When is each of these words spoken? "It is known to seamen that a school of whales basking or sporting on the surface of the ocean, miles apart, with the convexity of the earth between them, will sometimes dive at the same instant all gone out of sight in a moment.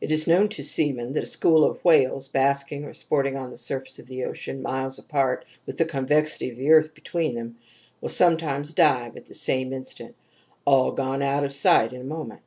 "It 0.00 0.12
is 0.12 0.28
known 0.28 0.48
to 0.50 0.62
seamen 0.62 1.10
that 1.10 1.24
a 1.24 1.26
school 1.26 1.64
of 1.64 1.84
whales 1.84 2.28
basking 2.28 2.84
or 2.84 2.94
sporting 2.94 3.36
on 3.36 3.48
the 3.48 3.56
surface 3.56 3.98
of 3.98 4.06
the 4.06 4.24
ocean, 4.24 4.62
miles 4.62 4.96
apart, 4.96 5.44
with 5.66 5.76
the 5.76 5.84
convexity 5.84 6.50
of 6.52 6.56
the 6.56 6.70
earth 6.70 6.94
between 6.94 7.34
them, 7.34 7.56
will 8.00 8.08
sometimes 8.08 8.72
dive 8.72 9.16
at 9.16 9.26
the 9.26 9.34
same 9.34 9.72
instant 9.72 10.14
all 10.64 10.92
gone 10.92 11.20
out 11.20 11.42
of 11.42 11.52
sight 11.52 11.92
in 11.92 12.00
a 12.00 12.04
moment. 12.04 12.42